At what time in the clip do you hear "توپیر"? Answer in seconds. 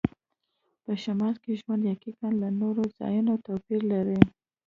3.45-3.81